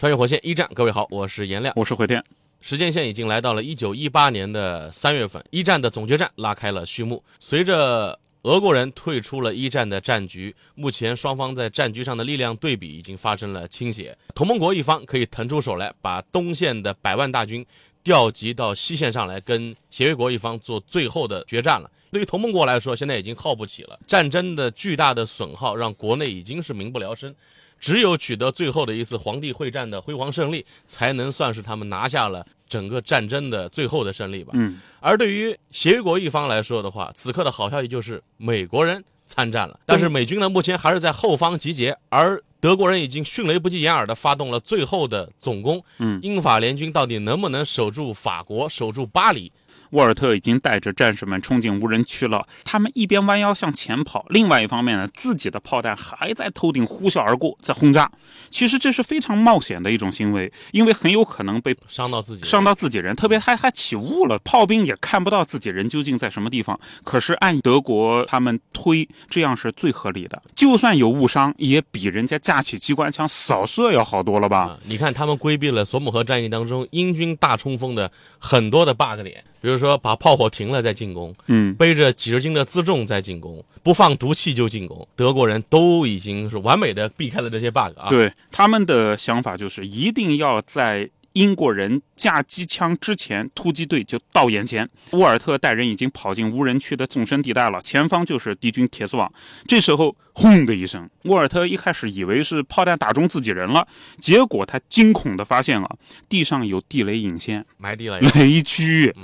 [0.00, 2.24] 穿越火线一战，各位好，我是颜亮，我是回天。
[2.62, 7.22] 时间线已经来到了一九一八年的三月份，一战的总决战拉开了序幕。
[7.38, 14.16] 随着俄国人退出了一战的战局，目前双方在战局上的力量对比已经发生了倾斜。
[14.34, 17.62] 同盟国一方可以腾出手来，把东线的百万大军
[18.02, 21.90] 调集到西线上来，跟协约国一方做最后的决战了。
[22.10, 27.34] 对于同盟国来说，现在已经耗不起了，战争的巨大的损耗让国内已经是民不聊生。
[27.80, 34.52] 只有取得最后的一次皇帝会战的辉煌胜利，才能算是他们拿下了整个战争的最后的胜利吧。
[34.54, 45.82] 嗯，而对于协约国一方来说的话，此刻的好消息就是美国人参战了，但是美军呢，目前还是在后方集结，而德国人已经迅雷不及掩耳的发动了最后的总攻。
[45.98, 49.50] 嗯，英法联军到底能不能守住法国，守住巴黎？
[49.90, 52.46] 沃尔特已经带着战士们冲进无人区了。
[52.64, 58.10] 他们一边弯腰向前跑，另外一方面呢，自己的炮弹还在头顶呼啸而过，在轰炸。
[58.50, 63.14] 其实这是非常冒险的一种行为，因为很有可能被伤到自己，伤到自己人。
[63.14, 66.78] 特别还还起雾了，炮兵也看不到自己人究竟在什么地方。
[67.04, 70.42] 可是按德国他们推，这样是最合理的。
[70.54, 74.78] 就算有误伤，也比人家架起机关枪扫射要好多了吧？
[74.84, 79.44] 你看，他们规避了索姆河战役当中英军大冲锋的很多的 bug 点。
[79.60, 88.08] 比如说，把炮火停了再进攻，嗯，背着几十斤的辎重再进攻，不放毒气就进攻，德国人都已经是完美的避开了这些 bug 啊。
[88.08, 91.10] 对，他们的想法就是一定要在。
[91.34, 94.90] 英国人架机枪之前，突击队就到眼前。
[95.12, 99.32] 沃尔特带人已经跑进无人区的纵深地带了，前方就是敌军铁丝网。
[99.64, 103.86] 这时候，轰的一声，沃尔特一开始以为是炮弹打中自己人了，
[104.18, 105.96] 结果他惊恐地发现了，
[106.28, 109.14] 地上有地雷引线，埋地雷，雷区。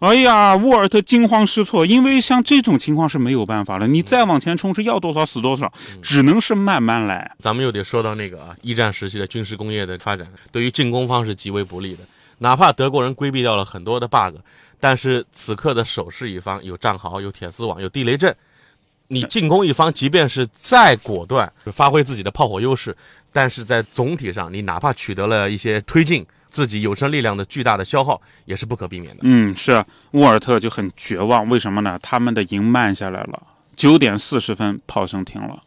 [0.00, 3.88] 哎呀，沃尔特惊慌失措，因为像这种情况是没有办法了。
[3.88, 7.34] 你再往前冲是要多少死多少，只能是慢慢来。
[7.40, 12.04] 咱们又得说到那个啊，一战时期的军事工业的发展，对于进攻方是极为不利的。
[12.38, 14.36] 哪怕德国人规避掉了很多的 bug，
[14.78, 18.32] 但是此刻的守势一方有战壕、有铁丝网、有地雷阵，
[19.08, 22.96] 你进攻一方即便是再果断，发挥自己的炮火优势，
[23.32, 26.26] 但是在总体上，你哪怕取得了一些推进。
[26.50, 29.20] 自己有生力量的巨大的消耗也是不可避免的。
[29.24, 31.98] 嗯，是沃尔特就很绝望，为什么呢？
[32.02, 33.42] 他们的营慢下来了，
[33.76, 35.62] 九点四十分炮声停了，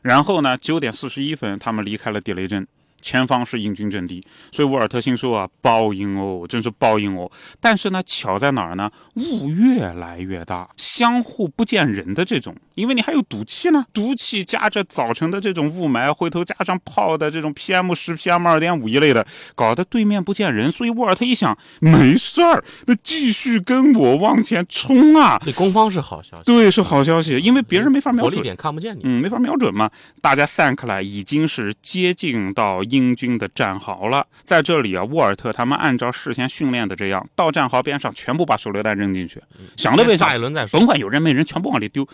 [0.00, 2.66] 然后呢，九点四十一分他们离开了地雷阵。
[3.02, 7.30] 前方是英军阵地，所以沃尔特心说啊，报应哦，真是报应哦。
[7.60, 8.90] 但是呢，巧在哪儿呢？
[9.16, 19.26] 雾越来越大，相互不见人的这种，因为你还有毒气呢，毒气加着早晨的这种雾霾，回头加上炮的这种 PM 十、PM 二点五一类的，
[19.56, 20.70] 搞得对面不见人。
[20.70, 25.38] 所以沃尔特一想，没事儿，那继续跟我往前冲啊。
[25.44, 29.90] 对，攻方是好消息，对，是好消息，因为别人没法瞄准，点看不见你，嗯，没法瞄准嘛。
[30.20, 32.80] 大家散开来，已经是接近到。
[32.92, 39.42] 英军的战壕了，在这里啊，沃尔特他们按照事先训练的这样，到战壕边上全部把手榴弹扔进去，
[39.76, 40.28] 想都别想，
[40.70, 42.06] 甭管有人没人，全部往里丢。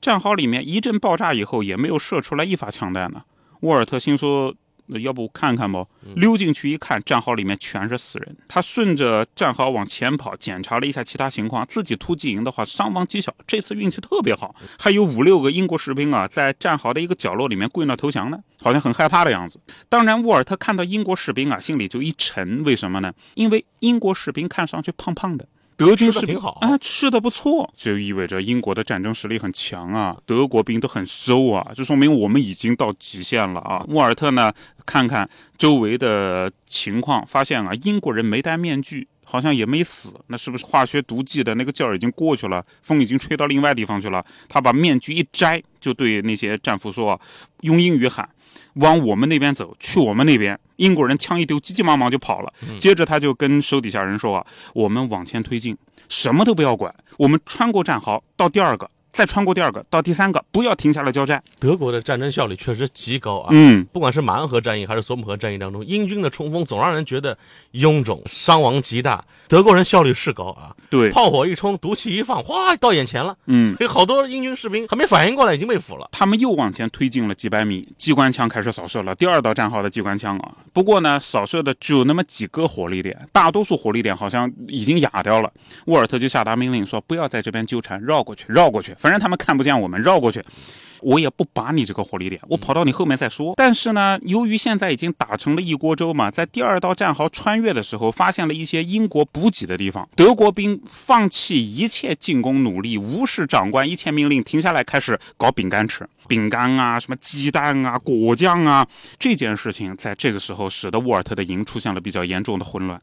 [0.00, 3.22] 战壕里面一阵爆炸以后，也没有射出来一发枪弹呢。
[3.60, 4.54] 沃尔特心说。
[4.86, 5.86] 那要不看看不？
[6.14, 8.36] 溜进去一看，战壕里面全是死人。
[8.48, 11.66] 他顺着战壕往前跑，检查了一下其他情况。
[11.68, 13.34] 自己突击营的话，伤亡极小。
[13.46, 19.60] 这次运气特别好，还有五六个英国士兵啊，在战壕的一个角落里面跪那投降呢，好像很害怕的样子。
[19.88, 22.62] 当然，沃尔特看到英国士兵啊，心里就一沉。
[22.64, 23.12] 为什么呢？
[23.34, 25.46] 因为英国士兵看上去胖胖的。
[25.76, 30.16] 德军士兵好啊，吃的不错，就意味着英国的战争实力很强啊。
[30.24, 33.84] 德国兵都很瘦啊，就说明我们已经到极限了啊。
[33.88, 34.50] 沃尔特呢，
[34.86, 35.28] 看看
[35.58, 40.14] 周围的情况，发现啊，英国人没戴面具，好像也没死。
[40.28, 42.64] 那是不是化学毒剂的那个劲儿已经过去了？
[42.80, 44.24] 风已经吹到另外地方去了？
[44.48, 47.20] 他把面具一摘，就对那些战俘说，
[47.62, 48.26] 用英语喊。
[48.74, 50.58] 往我们那边走，去我们那边。
[50.76, 52.52] 英国人枪一丢，急急忙忙就跑了。
[52.78, 55.76] 接着他就跟手底下人说：“啊，我们往前推进，
[56.08, 56.94] 什么都不要管。
[57.18, 61.42] 我们穿过战壕，到第二个，再穿过第二个，到第三个，不要停下来交战。
[61.58, 63.48] 德国的战争效率确实极高啊。
[63.50, 67.38] 嗯，不管是马恩河战役还是索姆河战役当中，英军的冲锋总让人觉得
[67.72, 69.24] 臃肿，伤亡极大。
[69.48, 73.34] 德国人效率是高啊，对，炮火一冲，毒气一放，哗，到眼前了。
[73.46, 76.06] 嗯，所以好多英军士兵还没反应过来，已经被俘了。
[76.12, 79.14] 他们又往前推进了几百米，机关枪开始扫射了。
[79.14, 85.50] 第二道战壕的机关枪啊，不过呢，扫射的只有那么几个火力点，大多数火力点好像已经哑掉了。
[85.86, 90.42] 沃尔特就下达命令说：“不要在这边纠缠，绕过去，绕过去，反正他们看不见我们，绕过去。”
[91.02, 93.52] 我也不把你这个火力点，我跑到你后面再说。
[93.54, 100.08] 但是呢，由于现在已经打成了一锅粥嘛，在第二道战壕穿越的时候，发现了一些英国补给的地方。
[100.16, 106.08] 德国兵放弃一切进攻努力，无视长官一切命令，停下来开始搞饼干吃。
[106.26, 108.84] 饼干啊，什么鸡蛋啊，果酱啊，
[109.18, 113.00] 这件事情在这个时候使得沃尔特的营出现了比较严重的混乱。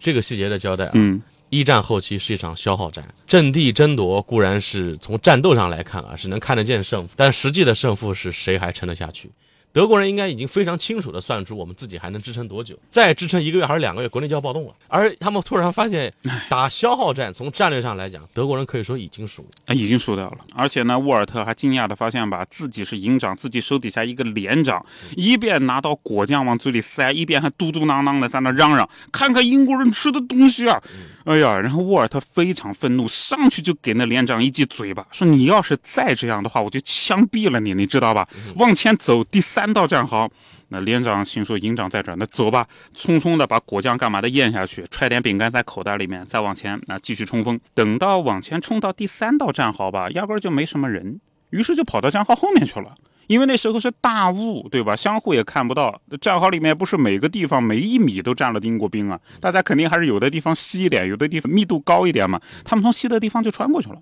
[0.00, 1.22] 这个细节的交代啊，嗯，
[1.56, 9.30] 一战后期是一场消耗战，阵地争夺固然是从战斗上来看啊，是能看得见胜负，但实际的胜负是谁还撑得下去？
[9.74, 14.74] 德国人应该已经非常清楚的算出我们自己还能支撑多久，再支撑一个月还是两个月，国内就要暴动了。
[14.86, 16.14] 而他们突然发现，
[16.48, 19.48] 打消耗战，从战略上来讲，德国人可以说已经输了。
[19.66, 20.38] 啊，已经输掉了。
[20.54, 24.86] 而且呢，沃尔特还惊讶的发现吧，自己是营长，自己手底下一个连长，
[25.16, 30.80] 一边拿到果酱往嘴里塞，一边还嘟嘟囔囔的在那嚷嚷：“看看英国人吃的东西啊！”
[31.26, 40.30] 哎呀，然后沃尔特非常愤怒，上去就给那连长一记嘴巴，说：“你要是再这样的话，我就枪毙了你，你知道吧？”往前走，第三道战壕。
[40.68, 42.66] 那连长心说：“营长在这儿，那走吧。”
[42.96, 47.60] 匆匆的把果酱干嘛的咽下去，揣点饼干在口袋里面，再往前，那继续冲锋。
[47.74, 51.20] 等到往前冲到第三道战壕吧，压根儿就没什么人，
[51.50, 52.94] 于是就跑到战壕后面去了。
[53.26, 54.94] 因为那时候是大雾，对吧？
[54.94, 55.98] 相互也看不到。
[56.20, 62.38] 战壕里面不是每个地方每一米都站了英国兵啊，大家肯定还是有的地方稀一点，有的地方密度高一点嘛。
[62.64, 63.96] 他们从稀的地方就穿过去了，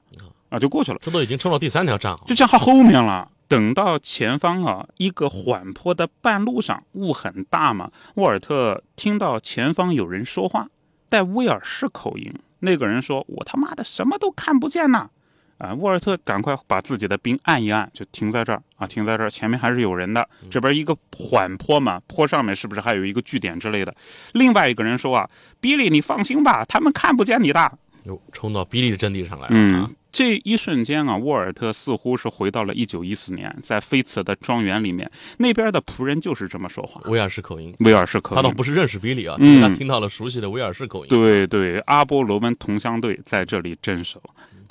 [0.48, 0.98] 啊，就过去了。
[1.00, 3.28] 这都已经冲到第三条战壕，就战壕后面了。
[3.52, 7.90] 等到前方啊，一个缓坡的半路上，雾很大嘛。
[8.14, 10.68] 沃尔特听到前方有人说话，
[11.10, 12.32] 带威尔士口音。
[12.60, 15.10] 那个人说：“我他妈的什么都看不见呐！”
[15.58, 20.26] 啊，沃尔特赶快把自己的兵按一按，就停在这儿啊，停在这儿，前面还是有人的。
[20.48, 23.94] 这边一个缓坡嘛，坡上面是不是还有一个据点之类的？
[24.32, 25.28] 另外一个人说啊，
[25.60, 27.78] 比利，你放心吧，他们看不见你的。
[28.04, 29.50] 又冲到比利的阵地上来了。
[29.50, 37.74] 嗯，这一瞬间啊，沃尔特似乎是回到了一九一四年，在菲茨的庄园里面，那边的仆人就是这么说话，威尔士口音。
[37.80, 38.36] 威尔士口音。
[38.36, 41.08] 他倒不是认识比利啊，嗯他听到了熟悉的威尔士口音。
[41.08, 44.22] 对对，阿波罗门同乡队在这里镇守，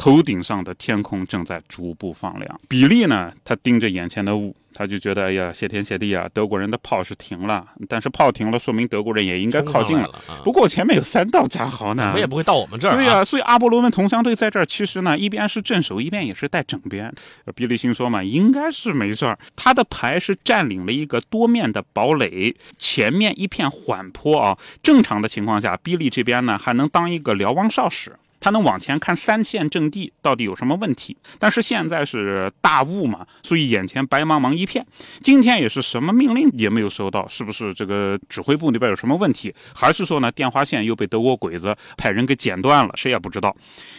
[0.01, 2.59] 头顶上的天空正在逐步放亮。
[2.68, 10.09] 比利呢，他盯着眼前的雾，他就觉得，哎呀，谢天谢地啊，德国人的炮是停了，但是炮停了，说明德国人也应该靠近了。
[10.44, 12.95] 不过前面有三道战壕呢，怎么也不会到我们这儿、啊。
[12.95, 17.13] 对呀、所以阿波罗门同乡队在这儿，其实呢，一边是镇守，一边也是带整编。
[17.45, 19.38] 呃比利心说嘛，应该是没事儿。
[19.56, 24.57] 他的牌是占领了一个多面的堡垒，前面一片缓坡啊。
[24.81, 28.12] 正常的情况下，比利这边呢还能当一个瞭望哨使。
[28.41, 34.85] 他能往前看三线阵地到底有什么问题，但是现在是大雾嘛，所以眼前白茫茫一片。
[35.21, 42.91] 今天也是什么命令也没有收到，是不是这个指挥部那边有什么问题，还是说呢电话线又被德国鬼子派人给剪断了？
[42.95, 43.55] 谁也不知道。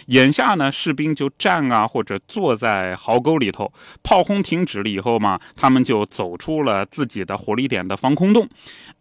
[0.07, 3.73] 眼下呢，士兵就站啊或者坐在壕沟里头，
[4.03, 8.49] 炮轰停止了以后嘛，他们就走出了自己的火力点的防空洞。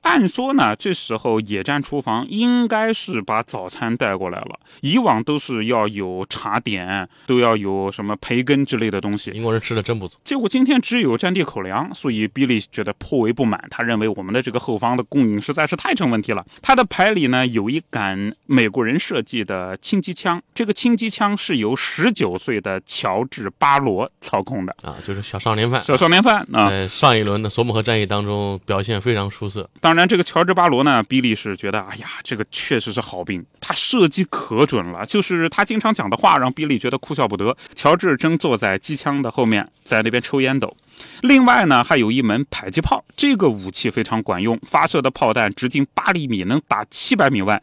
[0.02, 9.32] 按说呢，这时候野战厨房应该是把早餐带过来了，以往都是要有茶点，都要有什么培根之类的东西。
[9.32, 10.20] 英国人吃的真不错。
[10.24, 13.64] 结果今天只有战地口粮，所以比利觉得颇为不满。
[13.70, 16.46] 他认为我们的这个后方的供应实在是太成问题了。
[16.62, 25.84] 他的牌里呢有一杆美国人设计的轻机枪，这个轻机枪是由十九岁的乔治·巴罗操控的啊，就是小少年犯。
[25.84, 26.70] 小少年犯啊。
[26.70, 29.70] 在上一轮的索姆河战役当中表现非常出色。
[29.80, 37.56] 当然，这个乔治·巴罗呢，比利是觉得，哎呀，这个确实是好兵，他射击可准了，就是他经常讲的话让比利觉得哭笑不得。
[37.76, 40.76] 乔治正坐在机枪的后面，在那边抽烟斗。
[41.22, 47.62] 另外呢，还有一门迫击炮，这个武器非常管用，发射的炮弹直径八厘米，能打七百米外。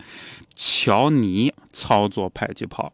[0.55, 2.93] 乔尼操作迫击炮。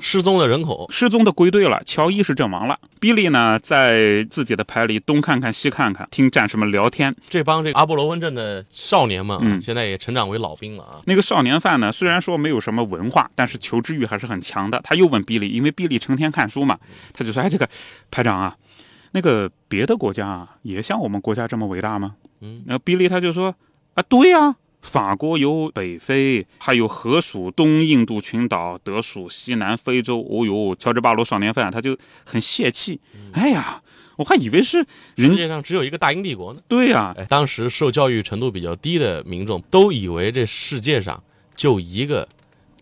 [0.00, 2.78] 失踪的人口，失踪的归队了，乔伊是阵亡了。
[2.98, 7.14] 比利呢，在自己的排里东看看西看看，听战士们聊天。
[7.28, 11.00] 这帮这个阿波罗温镇的少年们、啊，嗯现在也成长为老兵了啊。
[11.04, 14.80] 那个少年犯呢，虽然说没有什么文化，但是求知欲还是很强的。
[14.82, 16.78] 他又问比利，因为比利成天看书嘛，
[17.12, 17.68] 他就说：“哎，这个
[18.10, 18.56] 排长啊，
[19.12, 23.54] 那个别的国家啊，也像我们国家这么伟大吗？”嗯，那比利他就说
[23.94, 30.20] ：“啊，对呀、法国有北非，还有荷属东印度群岛，德属西南非洲。
[30.20, 33.00] 哦呦，乔治巴罗少年犯他就很泄气。
[33.32, 33.82] 哎呀，
[34.16, 34.86] 我还以为是
[35.16, 36.60] 世，界上只有一个大英帝国呢。
[36.68, 41.20] 对呀、哎，当时受教育程度比较低的民众都以为这世界上
[41.56, 42.28] 就一个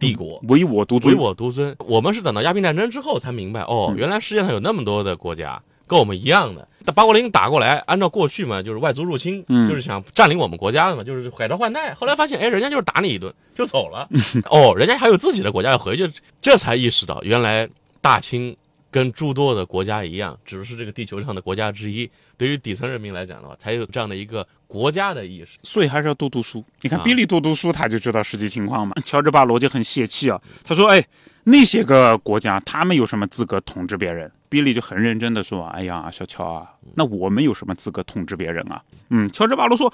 [0.01, 0.41] 帝国。
[0.49, 1.21] 唯我独尊唯。
[1.23, 1.75] 我独尊。
[1.79, 6.67] 我们是等到鸦片战争之后才明白，哦，原来世界上有那么多的国家跟我们一样的。
[6.85, 11.95] 那八国联军打过来，按照过去嘛，就是外族入侵，嗯就是想占领我们国家的嘛，就是改朝换代。
[11.95, 14.09] 后来发现，哎，人家就是打你一顿就走了。
[14.51, 16.11] 哦，人家还有自己的国家要回去，
[16.41, 17.69] 这才意识到原来
[18.01, 18.57] 大清。
[18.91, 22.07] 跟诸多的国家一样，只是这个地球上的国家之一。
[22.37, 25.59] 对于底层人民来讲的话，才有这样的一个国家的意识。
[25.63, 26.63] 所以还是要多读书。
[26.83, 28.95] 你看啊比利多读书，他就知道实际情况嘛。
[29.03, 31.03] 乔治巴罗就很泄气啊，他说：“哎，
[31.45, 39.93] 那些个国家，他们有什么资格统治别人？”比利就很认真的说：“哎呀，小乔啊，那我们有什么资格统治别人啊？”嗯，乔治巴罗说：“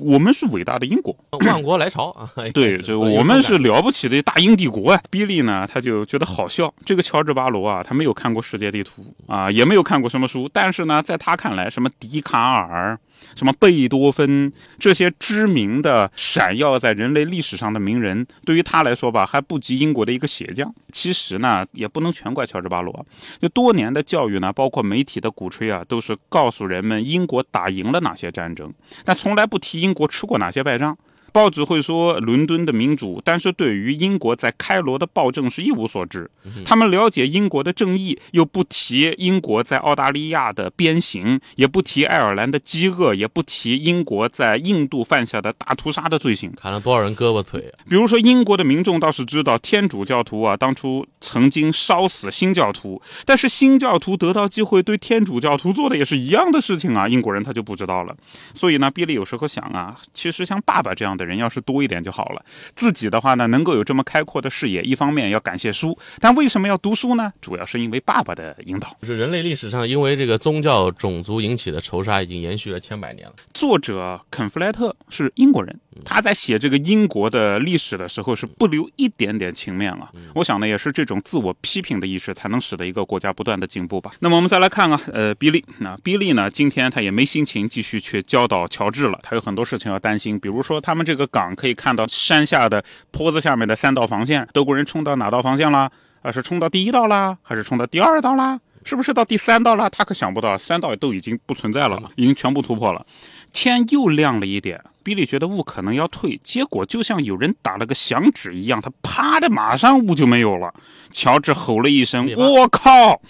[0.00, 2.30] 我们是伟大的英国，万国来朝啊！
[2.54, 5.02] 对，这我们是了不起的大英帝国啊！
[5.10, 6.72] 比利呢，他就觉得好笑。
[6.84, 12.96] 这个乔治巴罗啊，他没有看过世界地图啊，也没有看过什么书，但是呢，在他看来，什么笛卡尔、
[13.34, 20.72] 什么贝多芬这些知名的、闪耀在人类历史上的名人，对于他来说吧，还不及英国的一个鞋匠。
[20.92, 23.04] 其实呢，也不能全怪乔治巴罗，
[23.40, 28.72] 就多年的教育呢，包括媒体的鼓吹啊，都是告诉人们英国打赢了哪些战争，
[29.04, 30.96] 但从来不提英国吃过哪些败仗。
[31.32, 36.30] 报纸会说伦敦的民主，但是对于英国在开罗的暴政是一无所知。
[36.64, 46.52] 他们了解英国的正义，又不提英国在澳大利亚的鞭刑，也不提爱尔兰的饥饿，也不提英国在印度犯下的大屠杀的罪行。
[46.52, 47.72] 砍了多少人胳膊腿？
[47.76, 58.14] 啊比如说，英国的民众倒是知道天主教徒啊，当初曾经烧死新教徒，但是新教徒得到机会对天主教徒做的也是一样的事情啊，英国人他就不知道了。
[58.54, 62.44] 所以呢，比利有时候想啊，其实像爸爸这样的人要是多一点就好了。
[62.74, 67.32] 自己的话呢，能够有这么开阔的视野，一方面要感谢书，但为什么要读书呢？
[67.40, 68.96] 主要是因为爸爸的引导。
[69.02, 73.34] 是人类历史上因为这个宗教种族引起的仇杀已经延续了千百年了。
[73.52, 80.10] 作者肯弗莱特是英国人，他在写这个英国的历史的时候是不留一点点情面啊。
[80.34, 84.12] 我想呢，也是这种自我批评的意识，才能使得一个国家不断的进步吧。
[84.20, 95.90] 那么我们再来看啊，呃，比利，那比利呢，今天他也没心情继续去教导乔治了，他有很多事情要担心，比如说他们这个港可以看到山下的坡子下面的三道防线，德国人冲到哪道防线啦？
[96.22, 98.60] 啊，是冲到第一道啦，还是冲到第二道啦？
[98.84, 99.88] 是不是到第三道啦？
[99.88, 103.06] 他可想不到，三道都已经不存在了，已经全部突破了。
[103.52, 110.72] 天又亮了一点，比利觉得雾可能要退，结果就像有人打了个响指一样，他啪的马上雾就没有了。
[111.12, 113.20] 乔治吼了一声：“我靠！”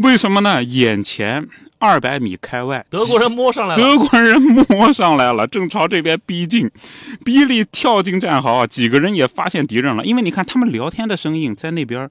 [0.00, 0.62] 为什么呢？
[0.62, 1.48] 眼前
[1.80, 6.70] 二百米开外，德国人摸上来了，德国人摸上来了，正朝这边逼近。
[7.24, 12.08] 比利跳进战壕啊，几个人也发现敌人了，因为你看他们聊天的声音在那边，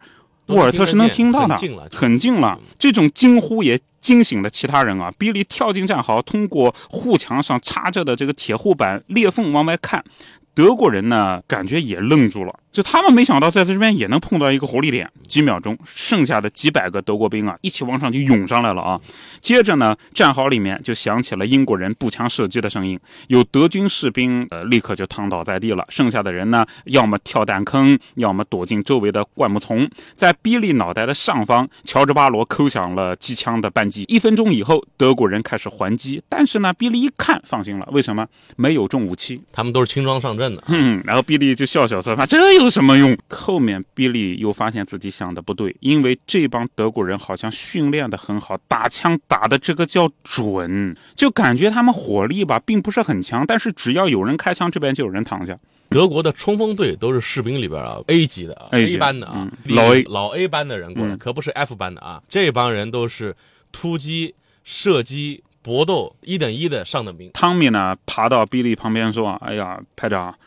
[0.47, 2.59] 沃尔特是能听到的，很近了，很近了。
[2.79, 5.11] 这种惊呼也惊醒了其他人啊！
[5.19, 10.03] 比利跳进战壕，通过护墙上插着的这个铁护板裂缝往外看。
[10.55, 15.09] 德国人呢，感觉也愣住了，就他们没想到在这边也能碰到一个火力点。
[15.27, 18.99] 几秒钟，剩下的几百个德国兵啊，一起往上就涌上来了啊！
[19.39, 29.87] 接着呢，战壕里面就响起了英国人步枪射击的声音，有德军士兵呃立刻就躺倒在地了，剩下的人呢，要么跳弹坑，要么躲进周围的灌木丛。
[30.15, 34.03] 在比利脑袋的上方，乔治巴罗扣响了机枪的扳机。
[34.07, 38.25] 一分钟以后，德国人开始还击，但是呢，比利一看放心了，为什么？
[38.55, 39.39] 没有重武器。
[39.51, 40.63] 他们都是轻装上阵的。
[40.67, 55.57] 嗯，然后比利就笑笑说：“这有什么用？”后面比利又发现自己想的不对，因为这帮德国人好像训练的很好，打枪打的这个叫准，就感觉他们火力吧并不是很强，但是只要有人开枪，这边就有人躺下。
[55.89, 62.21] 德国的冲锋队都是士兵里边啊 A 级的啊 A 级班的啊嗯，老 A 老 A 班的人过来，嗯可不是 F 班的啊。
[62.29, 63.35] 这帮人都是
[63.71, 67.31] 突击、射击、搏斗一等一的上等兵。
[67.33, 70.37] 汤米呢爬到比利旁边说：“哎呀，排长，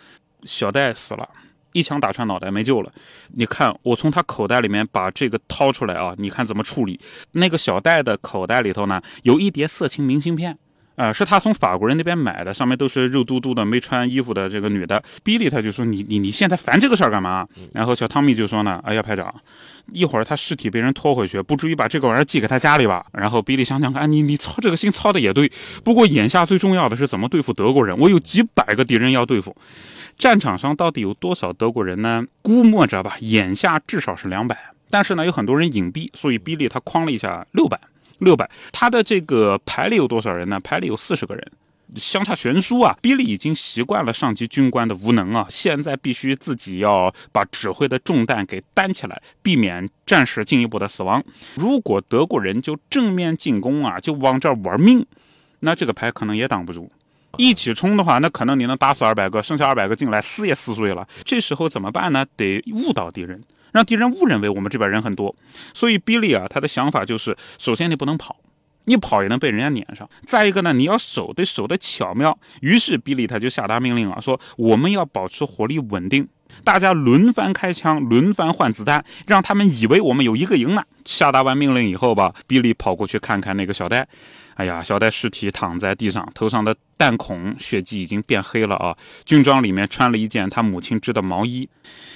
[0.44, 1.28] 小戴死了。”
[1.72, 2.92] 一枪打穿脑袋没救了，
[3.34, 7.00] 你看我从他口袋里面把这个掏出来啊，你看怎么处理？
[7.32, 10.58] 那个小袋的口袋里头呢有一叠色情明信片，
[10.94, 15.02] 呃，是他从法国人那边买的，上面都是肉嘟嘟的没穿衣服的这个女的。
[15.24, 17.46] 比利他就说你你你现在烦这个事儿干嘛？
[17.72, 19.34] 然后小汤米就说呢，哎呀排长，
[19.92, 23.06] 一会儿他尸体被人拖回去，不至于把这个玩意儿寄给他家里吧？
[23.12, 25.50] 然后比利想想看，啊你你操这个心操的也对，
[25.82, 29.56] 不过眼下最重要的是怎么对付德国人，我有几百个敌人要对付。
[30.18, 32.22] 战场上到底有多少德国人呢？
[32.42, 34.56] 估摸着吧，眼下至少是两百。
[34.90, 37.80] 但是呢，有很多人隐蔽，所以比利他框了一下六百，
[38.22, 38.48] 六百。
[38.72, 40.58] 他的这个排里有多少人呢？
[40.60, 41.52] 排里有四十个人。
[41.94, 42.96] 相差悬殊啊！
[43.02, 51.22] 比利已经习惯了上级军官的无能啊，现在必须自己要把指挥的重担给担起来，避免战士进一步的死亡。
[51.54, 55.04] 如果德国人就正面进攻啊，就往这儿玩命，
[55.60, 56.90] 那这个牌可能也挡不住。
[57.36, 61.06] 一起冲的话，那可能你能打死二百个，剩下二百个进来撕也撕碎了。
[61.24, 62.24] 这时候怎么办呢？
[62.36, 63.38] 得误导敌人，
[63.72, 65.34] 让敌人误认为我们这边人很多。
[65.74, 68.36] 所以比利啊，他的想法就是：首先你不能跑。
[68.84, 70.10] 你跑也能被人家撵上。
[70.26, 72.36] 再一个呢，你要守得守得巧妙。
[72.62, 76.28] 于是比利他就下达命令啊，说我们要保持火力稳定，
[76.64, 80.82] 大家轮番开枪，轮番换子弹，让他们以为我们有一个营呢。
[81.04, 84.06] 下达完命令以后吧，比利跑过去看看那个小戴。
[84.54, 88.96] 哎呀，小戴尸体躺在地上，头上的弹孔血迹已经变黑了啊。
[89.24, 91.68] 军装里面穿了一件他母亲织的毛衣，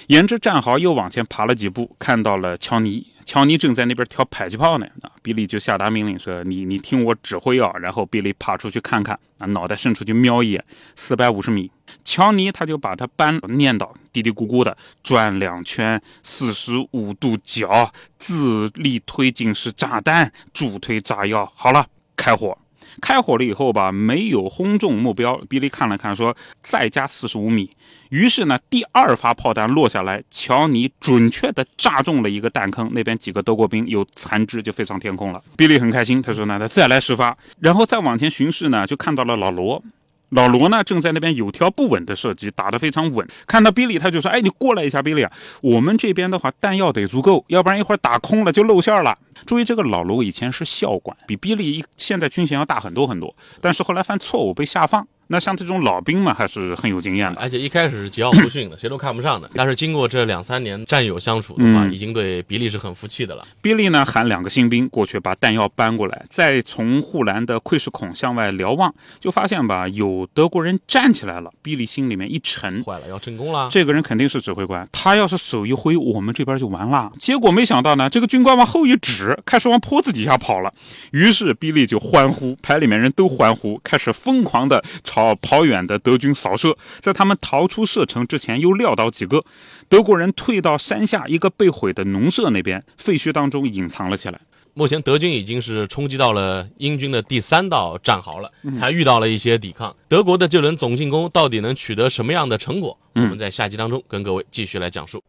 [0.09, 3.07] 沿着战壕又往前爬了几步，看到了乔尼。
[3.27, 10.65] 乔尼正在那边调迫击炮呢，啊，比利就下达命令说：“你你听我指挥啊！”然后比利爬出去看看，啊，脑袋伸出去瞄一眼，
[10.95, 11.69] 四百五十米。
[12.05, 21.85] 乔尼他就把他扳念叨，嘀嘀咕咕的转两圈，四十五度角，自力推进式炸弹，助推炸药，好了，
[22.17, 22.57] 开火。
[23.01, 25.41] 开火了以后吧，没有轰中目标。
[25.49, 27.71] 比利看了看，说：“再加四十五米。”
[28.11, 35.43] 于是呢，第二发炮弹落下来，乔尼准确地炸中了一个弹坑，那边几个德国兵有残肢就飞上天空了。
[35.57, 39.83] 比利很开心，他说：“那，他再来十发。”然后再往前巡视呢，就看到了老罗。
[40.31, 43.27] 老罗呢，正在那边有条不紊的射击，打得非常稳。
[43.47, 49.17] 看到比利，他就说：“哎，你过来一下，比利啊，我们这边的话弹药得足够，要不然一会儿打空了就露馅了。”
[49.47, 55.07] 注意，这个老罗以前是校管，比比利一现在军衔要大很多很多，但是后来犯错误被下放。
[55.29, 59.51] 那像这种老兵嘛，还是很有经验的，而且一开始是桀骜不驯的，谁都看不上的。
[59.55, 63.47] 但是经过这两三年战友相处的话，已经对比利是很服气的了。
[63.61, 71.51] 比利呢喊两个新兵过去把弹药搬过来，再从护栏的窥视孔向外瞭望，就发现吧有德国人站起来了。
[71.63, 73.69] 比利心里面一沉，坏了，要成功了。
[73.71, 77.11] 这个人肯定是指挥官，他要是手一挥，我们这边就完了。
[77.19, 80.73] 结果没想到呢，这个军官往后一指，开始往坡子底下跑了。
[81.11, 85.99] 于是比利就欢呼，排里面人都欢呼，开始疯狂的朝跑跑远的。
[85.99, 89.43] 德军扫射，在他们逃出射程之前，又撂倒几个
[89.89, 94.39] 德国人，退到山下一个被毁的农舍那边废墟当中隐藏了起来。
[94.75, 99.97] 目前德军已经是冲击到了英军的第三道战壕了，才遇到了一些抵抗。
[100.07, 102.99] 德国的这轮总进攻到底能取得什么样的成果？
[103.15, 105.23] 我们在下集当中跟各位继续来讲述。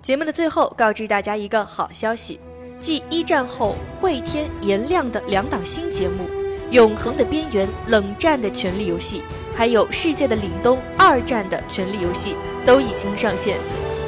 [0.00, 2.40] 节目的最后，告知大家一个好消息：
[2.80, 6.24] 继一战后会天颜亮的两档新节目
[6.72, 9.18] 《永恒的边缘》《冷战的权力游戏》。
[9.54, 13.58] 还有世界的凛冬，二战的权力游戏都已经上线。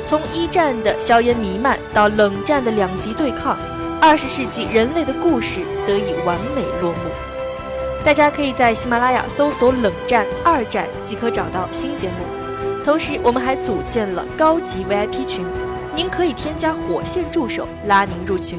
[0.07, 3.59] 从一战的硝烟弥漫到冷战的两极对抗，
[4.00, 6.98] 二十世纪人类的故事得以完美落幕。
[8.03, 12.14] 大家可以在喜马拉雅搜索“冷战二战”即可找到新节目。
[12.83, 15.44] 同时，我们还组建了高级 VIP 群，
[15.94, 18.59] 您可以添加火线助手拉您入群，